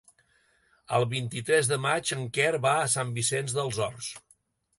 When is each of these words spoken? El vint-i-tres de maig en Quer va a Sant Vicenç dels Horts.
El 0.99 1.03
vint-i-tres 1.11 1.69
de 1.73 1.77
maig 1.83 2.13
en 2.17 2.25
Quer 2.39 2.49
va 2.65 2.73
a 2.79 2.89
Sant 2.95 3.13
Vicenç 3.19 3.55
dels 3.61 3.81
Horts. 3.87 4.11